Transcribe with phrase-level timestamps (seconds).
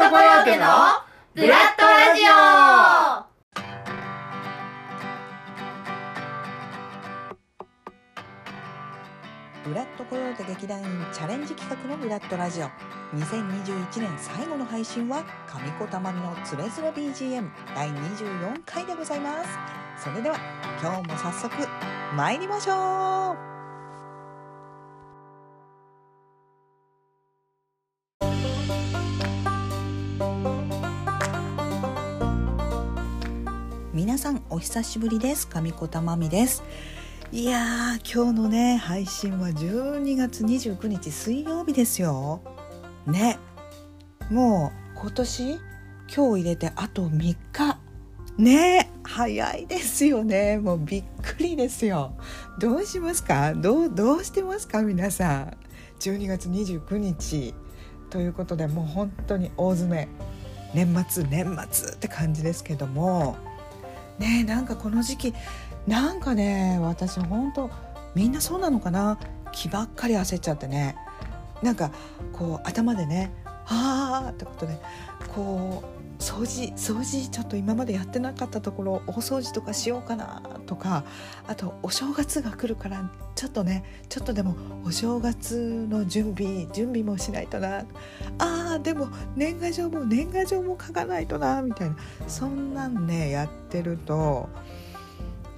[0.00, 0.64] トコヨーテの
[1.34, 2.32] ブラッドラジオ。
[9.68, 12.70] ブラッドコヨーテ劇団員チャレンジ企画のブラッドラジオ。
[13.14, 19.50] 2021年最後の配信は上子たまみのつれづれ BGM 第24回でございます。
[20.02, 20.38] それでは
[20.80, 21.54] 今日も早速
[22.16, 23.49] 参りましょう。
[34.30, 35.48] さんお久しぶりです。
[35.48, 36.62] 上子たまみです。
[37.32, 42.40] いやー今日のね配信は12月29日水曜日ですよ。
[43.08, 43.40] ね。
[44.30, 45.58] もう今年
[46.14, 47.78] 今日入れてあと3日。
[48.38, 48.88] ね。
[49.02, 50.58] 早いですよね。
[50.58, 52.12] もうびっくりですよ。
[52.60, 53.52] どうしますか？
[53.52, 54.82] どうどうしてますか？
[54.82, 55.56] 皆さん。
[55.98, 57.52] 12月29日。
[58.10, 60.06] ということでもう本当に大詰め。
[60.72, 63.36] 年末年末って感じですけども。
[64.20, 65.34] ねなんかこの時期
[65.88, 67.70] なんかね私ほんと
[68.14, 69.18] みんなそうなのかな？
[69.52, 70.96] 気ばっかり焦っちゃってね。
[71.62, 71.90] なんか
[72.32, 73.32] こう頭でね
[73.66, 74.78] 「ああ」ってことで
[75.34, 81.02] こう掃除掃除ちょっと今までやってなかったところ大掃除とかしようかなとか
[81.48, 84.54] あとお正月が来るからちょっとねちょっとでも
[84.84, 87.86] お正月の準備準備もしないとな。
[88.38, 91.96] あーでも年賀状も年賀状も書かないとなみたいな。
[92.28, 94.48] そんなんねやってると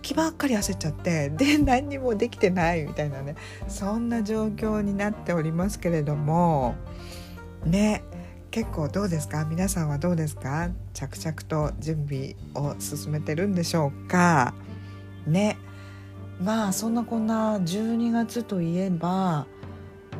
[0.00, 3.34] 気ばっかり焦っちゃってで何にもできてないみたいなね。
[3.66, 6.76] そんな状況になっておりますけれども
[7.64, 8.04] ね。
[8.52, 9.46] 結構どうですか？
[9.46, 10.68] 皆さんはどうですか？
[10.92, 14.52] 着々と準備を進めてるんでしょうか？
[15.26, 15.56] ね。
[16.38, 19.46] まあそんなこんな12月といえば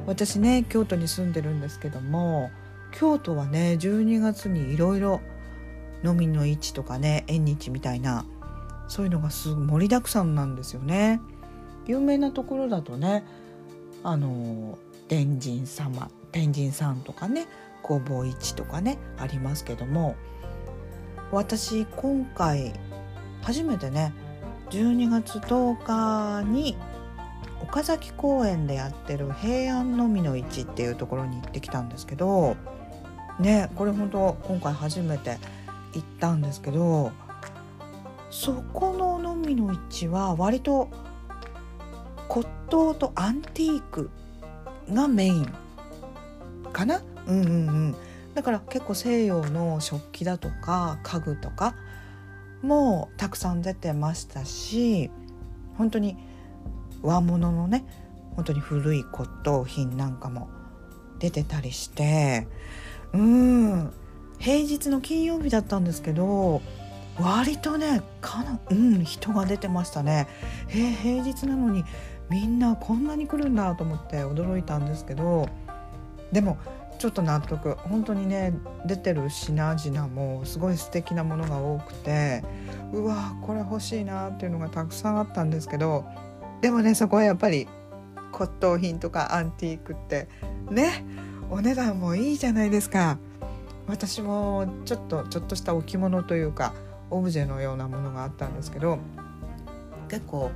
[0.06, 2.50] 私ね京都に住んでるんですけども
[2.92, 5.20] 京都はね12月にいろいろ
[6.02, 8.24] 飲みの市とかね縁日みたいな
[8.88, 11.20] そういうのがす盛りだくさんなんですよね。
[11.86, 13.24] 有名なところだとね
[14.02, 17.46] あの天神様天神さんとかね
[17.82, 20.16] 工房市とかねありますけども
[21.30, 22.72] 私今回
[23.42, 24.12] 初めてね
[24.70, 26.76] 12月10日に
[27.62, 32.56] 岡崎公園でやってる平安のみの市っていうところに行ってきたんですけど
[33.38, 35.38] ねこれ本当今回初めて
[35.94, 37.12] 行ったんですけど
[38.30, 40.88] そこののみの市は割と
[42.28, 44.10] 骨董とアンティーク
[44.90, 45.52] がメイン
[46.72, 47.02] かな？
[47.26, 47.48] うんうん。
[47.48, 47.96] うん
[48.34, 51.74] だから結構西洋の食器だとか家具とか
[52.62, 55.10] もたくさん出てましたし
[55.76, 56.16] 本当に
[57.02, 57.84] 和物のね
[58.34, 60.48] 本当に古い骨董品なんかも
[61.18, 62.48] 出てたりして
[63.12, 63.92] うん。
[64.38, 66.62] 平日の金曜日だったんですけど
[67.20, 70.26] 割とねかなうん人が出てましたね。
[70.68, 71.84] へえ平日なのに
[72.28, 75.48] みんなこんなに来るんだと思って驚いたんですけど
[76.32, 76.56] でも
[77.02, 77.74] ちょっと納得。
[77.78, 78.54] 本当にね
[78.86, 82.44] 出てる品々もすごい素敵なものが多くて
[82.92, 86.04] うわこれ欲しいなっていうのがたくさんあったんですけど
[86.60, 87.66] でもねそこはやっぱり
[88.30, 90.28] 骨董品とかアンティークって
[90.70, 91.04] ね
[91.50, 93.18] お値段もいいじゃないですか。
[93.88, 96.72] 私もちょっとちょっとした置物というか
[97.10, 99.00] オブジェのようなものがあったんですけど
[100.08, 100.52] 結構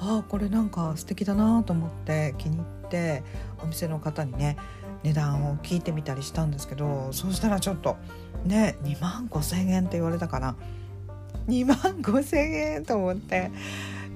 [0.00, 3.22] ああこれなんか素敵だなと思って気に入って
[3.62, 4.56] お店の方にね
[5.04, 7.96] 値段を聞いてみたりしたんですけどそうしたらちょっと
[8.44, 10.56] ね2万5,000円って言われたかな。
[11.46, 13.50] 2万5,000円と思って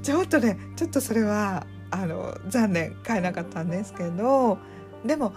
[0.03, 4.59] ちょっとねちょっとそれはあの残念買えなかったんですけど
[5.05, 5.35] でも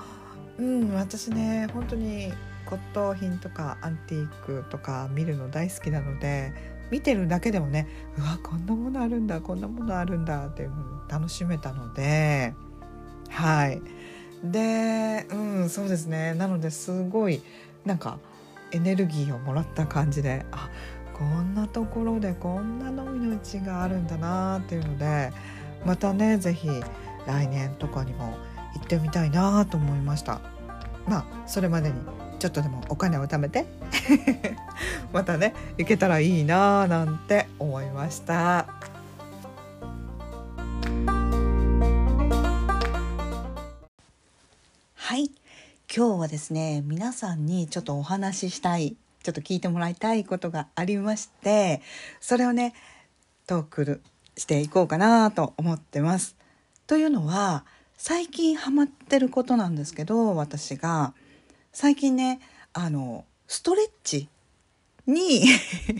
[0.57, 2.31] うん私ね本当に
[2.65, 6.53] 骨董品とかアンティークとか見るの大好きなので
[6.91, 7.87] 見てるだけでもね
[8.17, 12.53] うわこんなものあるんだこんなものあるんだっていうふうに楽しめたので
[13.29, 13.81] はい。
[14.43, 16.33] でうんそうですね。
[16.33, 17.41] なのですごい
[17.85, 18.17] なんか
[18.71, 20.69] エネルギーをもらった感じであ
[21.13, 23.01] こんなところでこんなの
[23.43, 25.31] 市があるんだなっていうので
[25.85, 26.69] またね是非
[27.25, 28.37] 来年とかにも
[28.73, 30.41] 行ってみたいなと思いました。
[31.07, 31.95] まあそれまでに
[32.39, 33.65] ちょっとでもお金を貯めて
[35.13, 38.90] またね行けたらいいななんて思いました。
[45.93, 51.81] 今日はですね皆さんにちょっとお話ししたいちょっと聞いてもらいたいことがありまして
[52.21, 52.73] それをね
[53.45, 54.01] トーク
[54.37, 56.37] していこうかなと思ってます。
[56.87, 57.65] というのは
[57.97, 61.13] 最近ハマってることなんですけど私が
[61.73, 62.39] 最近ね
[62.71, 64.29] あのストレッチ
[65.05, 65.43] に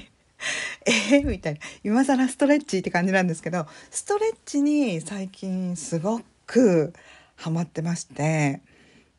[0.88, 6.94] えー、みたいな今更ストレッチって感じなんですけどストレッチに最近すごく
[7.36, 8.62] ハマってまして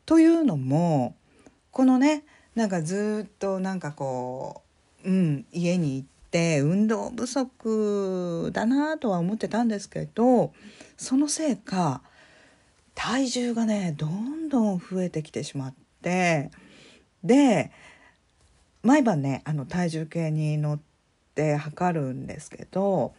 [0.05, 1.15] というのも
[1.71, 2.23] このね
[2.55, 4.61] なんかずっとなんかこ
[5.03, 10.53] う、うん、家に行って運動不足だなとは思ってたんですけど
[10.97, 12.01] そのせいか
[12.95, 16.51] 体重がねどんどん増えてきてしまって
[17.23, 17.71] で
[18.83, 20.79] 毎晩ねあの体重計に乗っ
[21.33, 23.13] て測るんですけど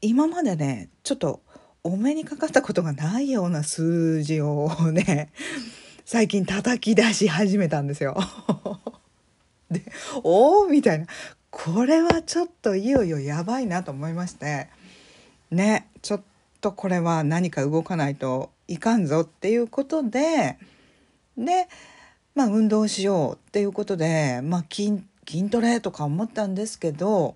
[0.00, 1.40] 今までねちょっと
[1.84, 5.30] お目にかかったことがないような数字をね
[6.06, 8.16] 最近叩き出し始めたんですよ。
[9.68, 9.82] で
[10.22, 11.06] おおみたいな
[11.50, 14.68] これはちょっといよいよやばいなと思いまして
[15.50, 16.22] ねちょっ
[16.60, 20.58] とこれは何か動かないといかんぞっていうことで
[21.36, 21.68] で
[22.36, 27.34] まあ運動しようっていうことで、まあ筋、筋トレとか思ったんですけど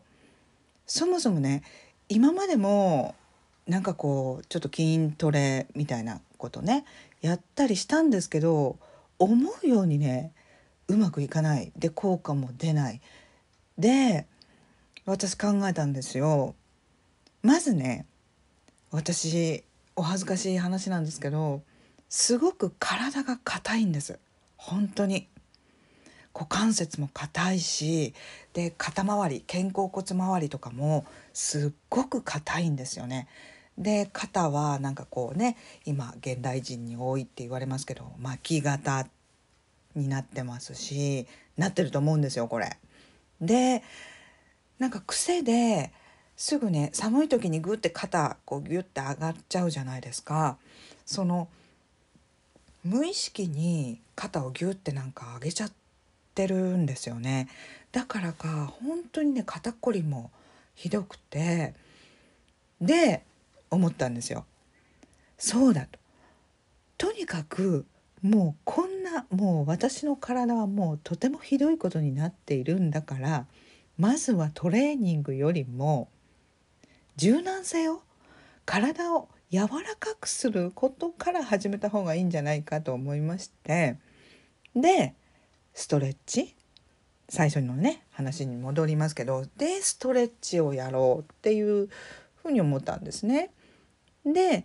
[0.87, 1.65] そもそもね
[2.09, 3.17] 今までも
[3.67, 6.85] なんかこうちょっと筋トレみたいなことね
[7.21, 8.79] やったりしたんですけど
[9.19, 10.33] 思うようにね
[10.89, 11.73] うまくいかない。
[11.77, 13.01] で効果も出ない。
[13.79, 14.27] で
[15.07, 16.55] 私考えたんですよ。
[17.43, 18.07] まずね
[18.91, 19.65] 私
[19.97, 21.63] お恥ずかしい話なんですけど
[22.09, 24.19] すごく体が硬いんです。
[24.57, 25.29] 本当に。
[26.33, 28.15] 股関節も硬いし
[28.53, 33.29] で肩周り肩甲骨周りとかもすっごく硬いんですよね。
[33.81, 35.56] で肩はなんかこうね
[35.87, 39.06] 今現代人に多いって言われますけど巻き肩
[39.97, 42.77] になってますしなってると思うんですよこれ。
[43.41, 43.82] で
[44.79, 45.93] なんか癖で
[46.37, 50.59] すぐね寒い時にグッて肩こうギュッて上がっちゃうじゃないですか。
[51.06, 51.49] その
[52.85, 55.73] 無意識に肩をギュッてなんか上げちゃっ
[56.35, 57.49] てるんですよね。
[57.93, 60.31] だからか本当にね肩こりも
[60.75, 61.75] ひどくて
[62.81, 63.23] で
[63.71, 64.45] 思ったんですよ。
[65.39, 65.99] そうだと。
[66.99, 67.87] とにかく
[68.23, 73.47] もうこんなもう私の体はもうとてもひどいことになっているんだから
[73.97, 76.09] まずはトレーニングよりも
[77.17, 78.03] 柔軟性を
[78.67, 83.97] 体を柔らかくすることから始めた方がいいんじゃないかと思いまして
[84.77, 85.15] で
[85.75, 86.55] ストレッチ
[87.29, 91.89] 最初のね話に戻りますけどでストレッチをやろうっていう
[92.43, 93.51] ふうに思ったんですね。
[94.25, 94.65] で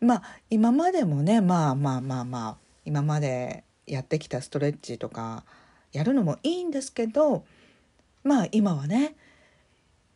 [0.00, 5.44] まあ今までもねまあまあまあまあ今までやってきたストレッチとか
[5.92, 7.44] やるのもいいんですけど
[8.22, 9.16] まあ今はね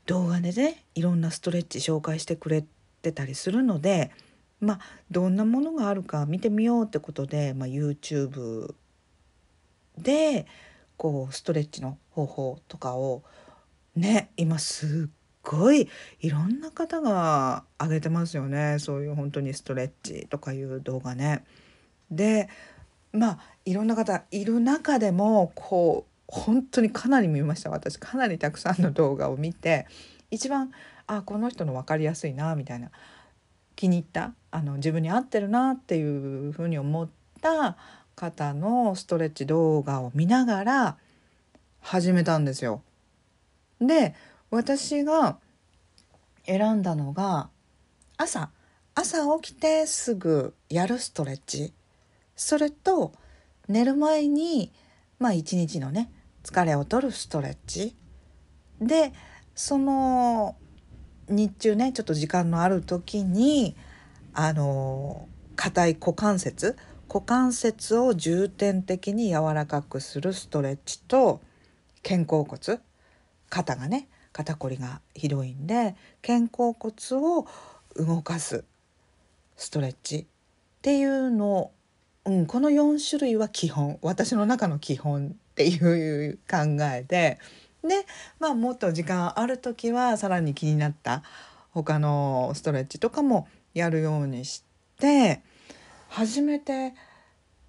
[0.07, 2.65] 動画でねいろんなストレッチ紹介してくれ
[3.03, 4.11] てたりするので
[4.61, 4.81] まあ
[5.11, 8.75] どんなものがあるか見てみようってことで、まあ、YouTube
[9.97, 10.47] で
[10.97, 13.23] こうストレッチの方法とかを
[13.95, 15.18] ね今すっ
[15.49, 15.89] ごい
[16.21, 21.45] いろんな方が上げてますよねそういう本当にストレッチとかいう動画ね。
[22.11, 22.49] で
[23.13, 29.87] まあいろんな方いる中でもこう本当にかなり見ました私かなりたくさんの動画を見て
[30.31, 30.71] 一番
[31.07, 32.91] あこの人の分かりやすいなみたいな
[33.75, 37.09] 気に入ったあの自分に合ってるなっていうふうに思っ
[37.41, 37.77] た
[38.15, 40.97] 方のストレッチ動画を見ながら
[41.81, 42.83] 始めたんですよ。
[43.81, 44.15] で
[44.51, 45.39] 私が
[46.47, 47.51] 選んだのが
[48.17, 48.51] 朝
[48.95, 51.73] 朝起きてすぐやるストレッチ。
[52.35, 53.13] それと
[53.69, 54.73] 寝る前に
[55.19, 56.11] まあ一日のね
[56.43, 57.95] 疲れを取るストレッチ。
[58.81, 59.13] で
[59.55, 60.57] その
[61.29, 63.77] 日中ねちょっと時間のある時に
[64.33, 66.77] あの硬い股関節。
[67.09, 71.41] 股関節を重点的に柔らかくするストレッチと
[72.03, 72.81] 肩甲骨。
[73.49, 77.45] 肩がね肩こりがひどいんで肩甲骨を
[77.97, 78.65] 動かす
[79.57, 80.27] ストレッチっ
[80.81, 81.73] ていうの、
[82.25, 83.99] うん、この4種類は基本。
[84.01, 85.75] 私の中の基本ってい
[86.29, 87.41] う考えで。
[87.83, 88.07] で、
[88.39, 91.25] まあ、もっと時間ある時はさらに気になった
[91.71, 94.63] 他のストレッチとかもやるようにし
[95.01, 95.43] て
[96.09, 96.95] 初めて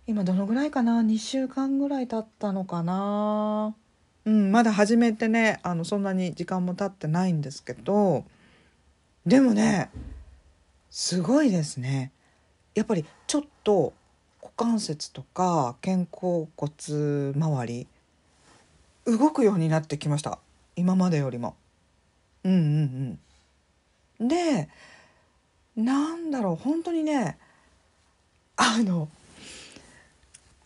[0.05, 3.75] 今どのぐらいかな？2週間ぐらい経ったのかな？
[4.29, 8.25] うんまだ始めてねあのそんなに時間も経ってないんですけど
[9.25, 9.89] でもね
[10.91, 12.11] すごいですね。
[12.75, 13.93] やっぱりちょっと
[14.41, 17.87] 股関節とか肩甲骨周り
[19.05, 20.37] 動くようになってきました。
[20.75, 21.55] 今までよりも。
[22.43, 23.19] うんうん
[24.19, 24.69] うん、で
[25.75, 27.37] なんだろう本当にね
[28.57, 29.09] あの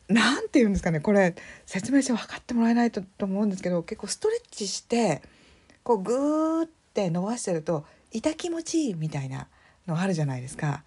[0.08, 5.22] なんて言うんですかねこれ説明して分かってもらえないとと思うんですけど結構ストレッチして
[5.84, 9.48] こうグーって伸ばしてると痛気持ちいいみたいな
[9.88, 10.84] のあるじゃないですか。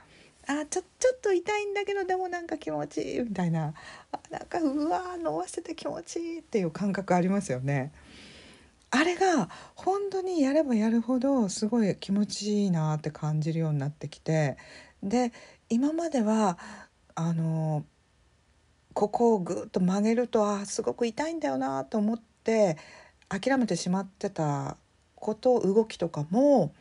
[0.49, 3.75] あちょちょっと痛いんだけどでもなんか気持ちいいみたいな
[4.13, 7.93] あなんかうわ伸ばしてて気持ちいいっていう感覚ありますよね。
[8.91, 14.57] あれが本当にやればやるほどすごい気持ちいいなって感じるようになってきて
[15.03, 15.33] で
[15.69, 16.57] 今までは
[17.17, 17.85] あの
[18.97, 22.79] ここをぐっと曲げるとあすごく痛いんだよなと思って
[23.29, 24.79] 諦めてしまってた
[25.15, 26.73] こと動きとかも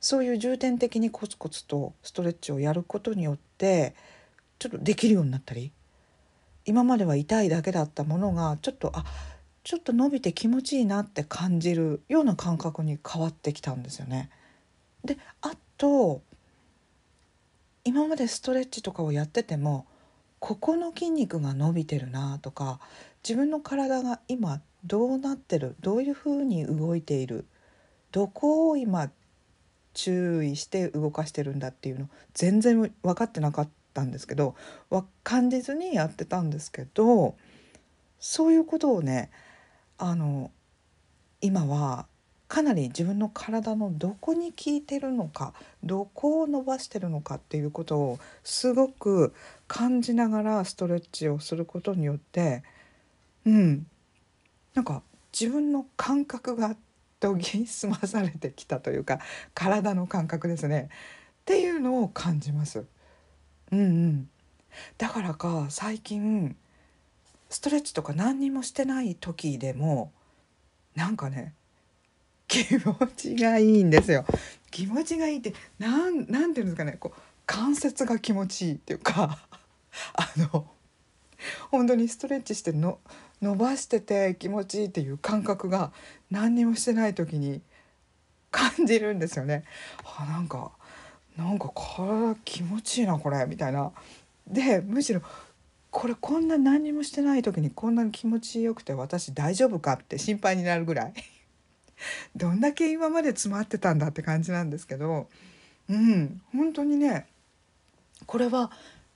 [0.00, 3.94] そういう重点的にコツコツとストレッチをやることによって
[4.58, 5.70] ちょっとできるようになったり
[6.64, 9.04] 今までは痛いだけだったものがちょっとあ
[9.62, 14.28] ちょっと伸びて気持ちいいなって感じるような感覚に変わってきたんですよね。
[15.04, 16.20] であと
[17.84, 19.86] 今までストレッチとかをやってても
[20.40, 22.80] ここの筋肉が伸びてるなとか
[23.22, 27.46] 自分の体が今どうなってるどういうふうに動いている
[28.12, 29.10] どこを今
[29.94, 34.54] 注意して動かしてるんだっていうの全然分かってなかったんですけど
[35.24, 37.34] 感じずにやってたんですけど
[38.20, 39.30] そういうことをね
[39.98, 40.52] あの
[41.40, 42.06] 今は
[42.48, 45.52] かなり自分の体のどこに効いてるのか
[45.84, 49.34] どこを伸ばしてるのかっていうことをすごく
[49.68, 52.64] 感じながらストレッチをすることによって
[53.44, 53.86] うん。
[54.74, 55.02] なんか
[55.38, 56.76] 自分の感覚が
[57.20, 59.18] 研ぎ澄まされてきたというか
[59.54, 60.88] 体の感覚ですね。
[61.42, 62.84] っていうのを感じます。
[63.72, 64.30] うんうん、
[64.96, 66.56] だからか最近
[67.50, 70.12] ストレッチとか何にもしてない時でも
[70.94, 71.54] なんかね
[72.46, 74.24] 気持ちがいいんですよ。
[74.70, 79.38] 気持ちがいいってなんなんていうんですかねこう関節が気持ちいいっていうか。
[80.14, 80.66] あの
[81.70, 82.98] 本当にストレッチしての
[83.40, 85.92] 伸ばしてて気持ちいいっていう感覚が
[86.30, 87.62] 何にもしてない時に
[88.50, 89.64] 感じるんですよね。
[90.04, 90.72] あなんか
[91.36, 93.92] なんか体気持ちいいなこれみたいな。
[94.46, 95.22] でむしろ
[95.90, 99.94] これこんな何にもしてない時にこんなに気持ちよくて私大丈夫か？
[99.94, 101.14] って心配になるぐらい
[102.36, 105.28] どんだけ今まで詰まってたんだって感じなんですけど
[105.88, 107.26] うん本当にね
[108.26, 108.70] これは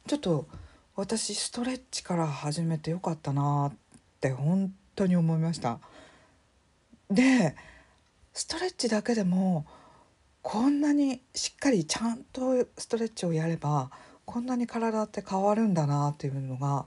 [0.07, 0.47] ちょっと
[0.95, 3.77] 私ストレッチから始めてよかったなっ
[4.21, 5.81] て本当に思いました。
[7.11, 7.57] で
[8.35, 9.67] ストレッチだけでも
[10.43, 13.91] こんなにしっかりちゃんとストレッチをやれば
[14.25, 16.87] こんなに体って変わるんだなっていうのが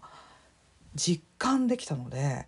[0.96, 2.48] 実感できたので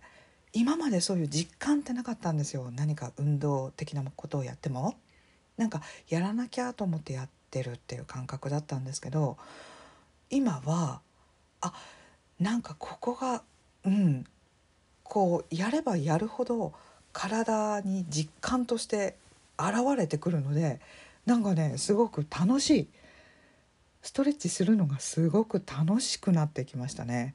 [0.52, 4.96] 今までそういう実感ってなかったんですよ何か運動的なことをやっても
[5.56, 9.36] なんかやらなきゃと思ってやってるっていう感覚だったんですけど
[10.30, 11.00] 今は
[11.60, 11.72] あ
[12.40, 13.42] なんかここが
[13.84, 14.24] うん
[15.02, 16.72] こうやればやるほど
[17.12, 19.16] 体に実感として
[19.58, 20.80] 現れてくるので
[21.26, 22.88] なんかねすごく楽しい
[24.02, 27.34] ストレッチするのがすごく楽しくなってきましたね。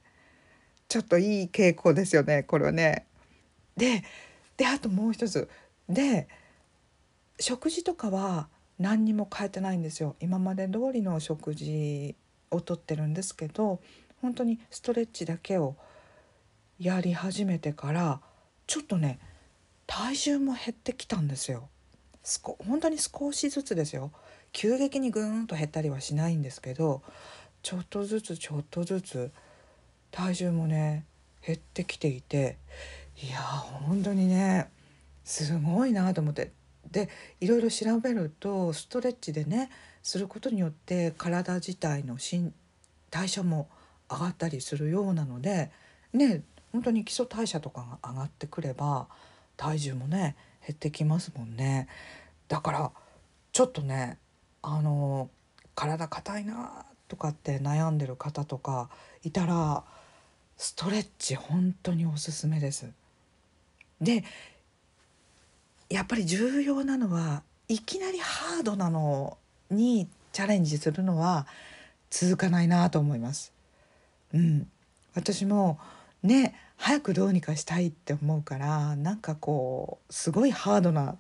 [0.88, 3.06] ちょっといい傾向ですよねこれはね。
[3.76, 4.04] で
[4.58, 5.50] であともう一つ
[5.90, 6.28] で
[7.40, 8.48] 食事とかは
[8.80, 12.16] 何にも変えてないんですよ今まで通りの食事
[12.52, 13.80] をとってるんですけど
[14.24, 15.76] 本当にストレッチだけを
[16.80, 18.22] やり始めてから
[18.68, 19.20] ちょっとね
[19.86, 21.68] 体重も減ってきたんですよ。
[22.66, 24.14] 本当に少しずつですよ
[24.54, 27.02] 急激にぐーんと減ったりはしないんですけど
[27.64, 29.32] ちょっとずつちょっとずつ
[30.10, 31.04] 体重もね
[31.46, 32.56] 減ってきていて
[33.22, 34.70] いや本当にね
[35.26, 36.54] すごいなと思って
[36.90, 37.10] で
[37.42, 39.70] いろいろ調べるとストレッチでね
[40.02, 42.18] することによって体自体の
[43.12, 43.68] 代謝も
[44.10, 45.72] 上がったりするようなので
[46.14, 49.08] ね本当に基礎代謝とかが上がってくれば
[49.58, 51.88] 体重もね減ってきますもんね
[52.48, 52.92] だから
[53.52, 54.18] ちょっとね
[54.62, 55.30] あの
[55.76, 58.90] 体硬いなとかって悩んでる方とか
[59.24, 59.84] いたら
[60.58, 62.88] ストレッチ本当におすすめです。
[64.02, 64.24] で
[65.90, 69.38] やっぱり重要なのはいきなりハードなの
[69.70, 71.46] にチャレンジするのは
[72.10, 73.53] 続かないなと思います。
[74.34, 74.68] うん、
[75.16, 75.80] 私も
[76.22, 81.18] ね早くどうにかしたいって思うからなんかこうすごいハードな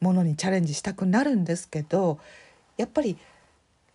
[0.00, 2.18] ものにチャレンジしたくなるんですけど
[2.76, 3.16] やっぱり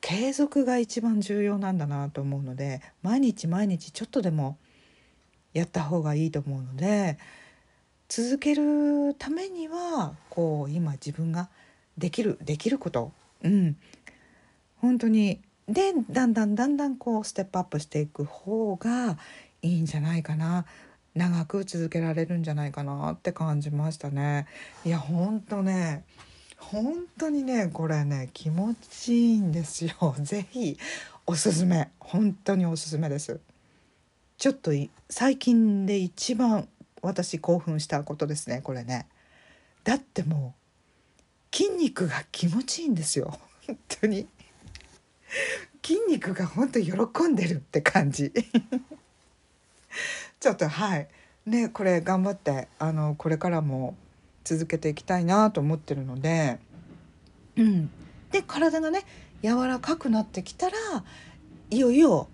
[0.02, 4.58] 継続が一番重要なんだなと思うので毎日毎日ちょっとでも
[5.54, 7.18] やった方がいいと思うので
[8.08, 11.50] 続けるためにはこう今自分が
[11.98, 13.12] できるできること。
[13.44, 13.76] うん。
[14.78, 19.18] 本当にでだんだんだんだんこうステップアップしていく方が
[19.62, 20.66] いいんじゃないかな。
[21.14, 24.48] 長く続けられるんじゃないかなって感じましたね。
[24.86, 26.06] いやほんとね
[26.58, 30.16] 本当にねこれね気持ちいいんですよ。
[30.22, 30.78] 是非
[31.26, 31.90] おすすめ。
[32.00, 33.40] 本当におすすめです。
[34.38, 34.72] ちょっと
[35.10, 36.70] 最近で一番
[37.02, 39.08] 私興奮したことですねこれね。
[39.84, 40.54] だっても
[41.52, 43.38] う筋肉が気持ちいいんですよ。
[43.68, 44.28] 本当に。
[45.84, 46.92] 筋肉が本当喜
[47.30, 48.32] んでるって感じ。
[50.40, 51.08] ちょっとはい。
[51.48, 53.96] ねこれ頑張ってあのこれからも
[54.44, 56.60] 続けていきたいなと思ってるので、
[57.56, 57.90] うん、
[58.32, 59.04] で体がね
[59.42, 60.76] 柔らかくなってきたら
[61.70, 62.28] いよいよ、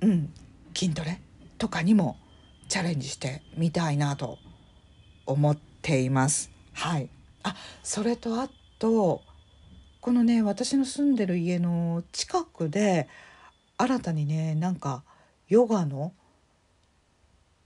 [0.00, 0.32] うん、
[0.74, 1.20] 筋トレ
[1.58, 2.16] とかにも
[2.68, 4.38] チャレンジしてみたいなと
[5.26, 6.50] 思っています。
[6.72, 7.08] はい、
[7.42, 8.48] あそれとあ
[8.78, 9.22] と
[10.00, 13.06] このね私の住んでる家の近くで
[13.76, 15.02] 新たにねなんか
[15.48, 16.12] ヨガの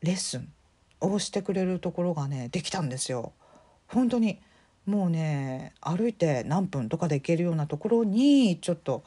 [0.03, 0.49] レッスン
[1.01, 3.33] をしてくれるところがねできたんですよ。
[3.87, 4.41] 本当に
[4.87, 9.05] もうね歩いて何分とかで行けるようなところにちょっと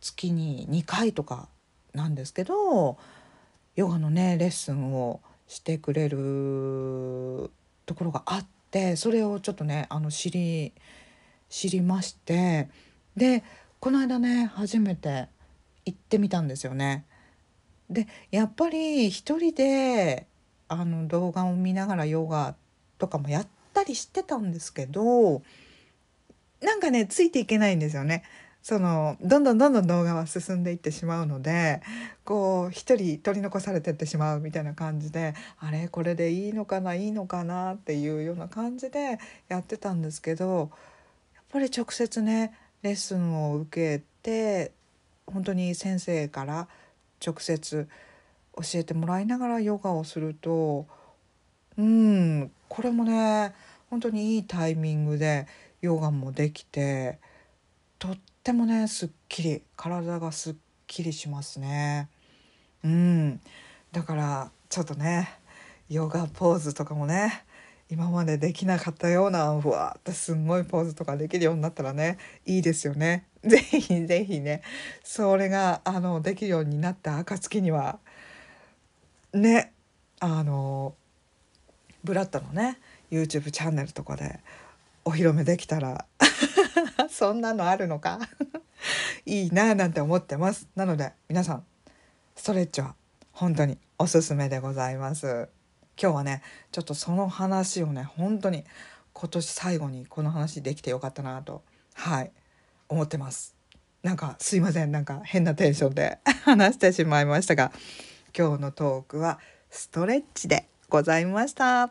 [0.00, 1.48] 月に2回とか
[1.94, 2.98] なんですけど
[3.76, 7.50] ヨガのねレッスンをしてくれる
[7.86, 10.72] ところがあってそれをちょっとねあの知り
[11.48, 12.68] 知りまして
[13.16, 13.42] で
[13.80, 15.28] この間ね初めて
[15.84, 17.04] 行ってみたんですよね。
[17.88, 20.26] でやっぱり一人で
[20.68, 22.56] あの動画を見ながらヨガ
[22.98, 25.42] とかもやったりしてたんですけど
[26.60, 28.24] なんかねついていけないんですよね。
[28.66, 31.82] そのどんどんどんどん動画は進んでいってしまうので
[32.24, 40.72] こう一人取り残されてってしまうみたいな感じであれこれでいいのかないいのかなっていうような感じでやってたんですけど
[41.46, 44.72] っぱり直接ねレッスンを受けて
[45.26, 46.68] 本当に先生から
[47.24, 47.88] 直接
[48.54, 50.86] 教えてもらいながらヨガをすると
[51.76, 53.54] うんこれもね
[53.90, 55.46] 本当にいいタイミングで
[55.80, 57.18] ヨガもできて
[57.98, 60.54] とってもねすっきり体がすっ
[60.86, 62.08] きりしますね。
[62.84, 63.40] うん
[63.92, 65.28] だからちょっとね
[65.88, 67.44] ヨガポーズとかもね
[67.88, 73.26] 今までできなかったようなふわってすんごいポーズとかできるようになったらねいいですよね。
[73.46, 74.62] ぜひぜひね
[75.04, 78.00] それがあのできるようになった暁には
[79.32, 79.72] ね
[80.18, 80.94] あの
[82.02, 82.78] ブラッドのね
[83.10, 84.40] YouTube チャンネルとかで
[85.04, 86.06] お披露目できたら
[87.08, 88.18] そんなのあるのか？
[89.26, 90.68] いいななんて思ってます。
[90.74, 91.64] なので皆さん
[92.34, 92.96] ストレッチは
[93.32, 95.55] 本当におすすめでございます。
[96.00, 98.64] 今日はねちょっとその話をね本当に
[99.12, 101.62] 今年最後にこの話できてよかったなと
[101.94, 102.32] はい
[102.88, 103.54] 思ってます。
[104.02, 107.72] なんかすいませんなんか変なテンションで 話してしまいましたが
[108.36, 111.90] 今日のトークはストレッチでございました。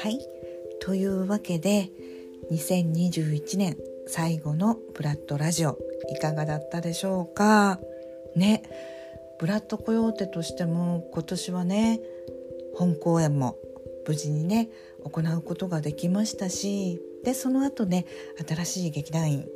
[0.00, 0.18] はい。
[0.80, 1.90] というわけで
[2.50, 5.87] 2021年最後のブラッドラジオ。
[6.08, 7.78] いかがだったでしょうか？
[8.34, 8.62] ね。
[9.38, 12.00] ブラッドコヨーテとしても今年はね
[12.74, 13.56] 本公演も
[14.04, 14.68] 無事にね
[15.04, 18.04] 行うことができましたしでその後ね
[18.48, 19.46] 新しい劇団員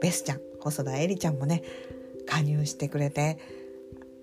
[0.00, 1.62] ベスちゃん細田絵里ちゃんもね
[2.26, 3.38] 加入してくれて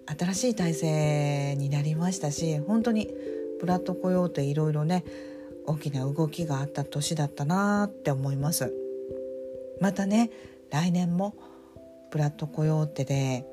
[0.08, 3.14] 新しい体制になりましたし本当に
[3.62, 5.06] ブラッドコヨーテいろいろね
[5.68, 8.74] 大きな動きがあった年だったなって思います。
[9.80, 10.32] またね
[10.72, 11.36] 来年も
[12.14, 13.44] ブラッドコヨーテで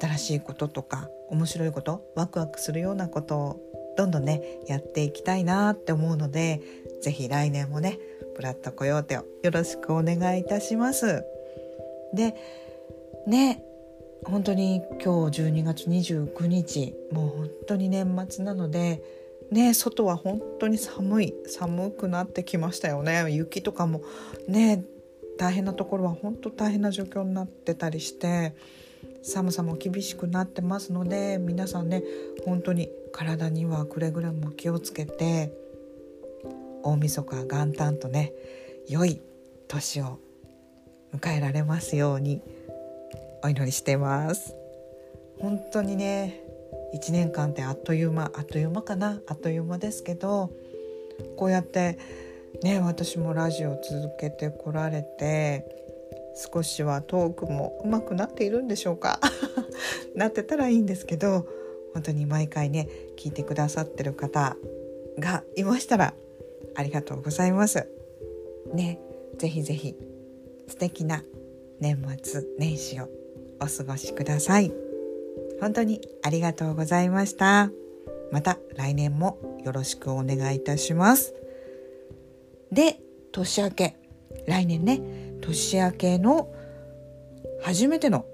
[0.00, 3.60] 新しいこととか面白いことワクワクするようなことを
[3.98, 6.60] どんどんねやっていきたいなって思うので
[7.02, 7.98] 是非来年もね
[8.36, 11.24] ブラッドコヨーテをよろしくお願いいたします。
[12.14, 12.36] で
[13.26, 13.64] ね
[14.24, 19.02] 本当に今日12月29日もう本当に年末なので
[19.50, 23.28] ね外は本当に寒い寒くなってきましたよね。
[23.32, 24.02] 雪とかも
[24.46, 24.84] ね
[25.42, 28.54] 大変なところは本当大変な状況になってたりして
[29.24, 32.04] 寒さも厳しくなってますので皆さんね
[32.44, 35.52] 本当に体にはくれぐれも気をつけて
[36.84, 38.32] 大晦日元旦とね
[38.88, 39.20] 良い
[39.66, 40.20] 年を
[41.12, 42.40] 迎えられますように
[43.42, 44.54] お祈りしてます。
[45.40, 46.40] 本当にね
[46.94, 50.52] 1年間ってあっという間あっという間かなあっという間ですけど
[51.36, 51.98] こうやって
[52.62, 55.66] ね私もラジオ続けてこられて
[56.52, 59.20] 少しはトークも上手くなっているんでしょうか？
[60.14, 61.46] なってたらいいんですけど
[61.94, 64.56] 本当に毎回ね聞いてくださってる方
[65.18, 66.14] がいましたら
[66.74, 67.86] ありがとうございます。
[68.72, 68.98] ね
[69.38, 69.96] ぜひぜひ
[70.68, 71.22] 素敵な
[71.80, 73.08] 年末年始を
[73.60, 74.72] お過ごしください。
[75.60, 77.70] 本当にありがとうございました。
[78.30, 81.34] また来年もよろしくお願いいたします。
[82.72, 82.98] で
[83.32, 83.96] 年明け
[84.46, 85.00] 来年ね
[85.42, 86.52] 年明けの
[87.62, 88.24] 初めての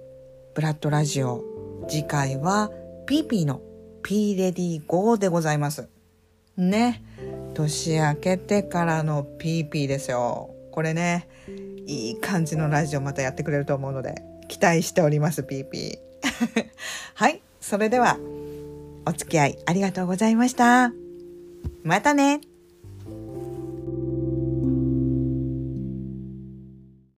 [0.55, 1.45] ブラッドラジオ。
[1.89, 2.71] 次回は
[3.07, 3.61] ピーピーの
[4.03, 5.89] P レディー GO でございます。
[6.57, 7.03] ね。
[7.55, 10.55] 年明けてからのピーピーですよ。
[10.73, 11.29] これね
[11.87, 14.15] いい感じのラジオまたやってくれると思うので
[14.49, 16.67] 期待しておりますピーピー
[17.15, 17.43] はい。
[17.61, 18.19] それでは
[19.07, 20.93] お付き合いありがとうございました。
[21.83, 22.41] またね。